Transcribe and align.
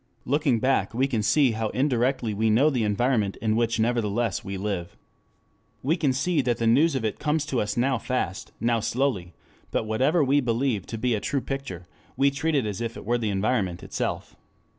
Looking 0.25 0.59
back 0.59 0.95
we 0.95 1.05
can 1.05 1.21
see 1.21 1.51
how 1.51 1.67
indirectly 1.75 2.33
we 2.33 2.49
know 2.49 2.71
the 2.71 2.83
environment 2.83 3.35
in 3.39 3.55
which 3.55 3.79
nevertheless 3.79 4.43
we 4.43 4.57
live. 4.57 4.97
We 5.83 5.95
can 5.95 6.11
see 6.11 6.41
that 6.41 6.57
the 6.57 6.65
news 6.65 6.95
of 6.95 7.05
it 7.05 7.19
comes 7.19 7.45
to 7.45 7.61
us 7.61 7.77
now 7.77 7.99
fast, 7.99 8.51
now 8.59 8.79
slowly; 8.79 9.35
but 9.69 9.81
that 9.81 9.85
whatever 9.85 10.23
we 10.23 10.41
believe 10.41 10.87
to 10.87 10.97
be 10.97 11.13
a 11.13 11.19
true 11.19 11.41
picture, 11.41 11.85
we 12.17 12.31
treat 12.31 12.55
as 12.55 12.81
if 12.81 12.97
it 12.97 13.05
were 13.05 13.19
the 13.19 13.29
environment 13.29 13.83
itself. 13.83 14.35